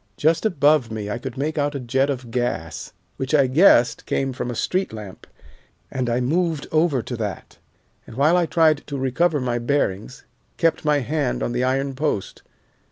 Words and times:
Just 0.17 0.47
above 0.47 0.89
me 0.89 1.11
I 1.11 1.19
could 1.19 1.37
make 1.37 1.59
out 1.59 1.75
a 1.75 1.79
jet 1.79 2.09
of 2.09 2.31
gas 2.31 2.91
which 3.17 3.35
I 3.35 3.45
guessed 3.45 4.07
came 4.07 4.33
from 4.33 4.49
a 4.49 4.55
street 4.55 4.91
lamp, 4.91 5.27
and 5.91 6.09
I 6.09 6.19
moved 6.19 6.65
over 6.71 7.03
to 7.03 7.15
that, 7.17 7.59
and, 8.07 8.15
while 8.15 8.35
I 8.35 8.47
tried 8.47 8.77
to 8.87 8.97
recover 8.97 9.39
my 9.39 9.59
bearings, 9.59 10.25
kept 10.57 10.83
my 10.83 11.01
hand 11.01 11.43
on 11.43 11.51
the 11.51 11.63
iron 11.63 11.93
post. 11.93 12.41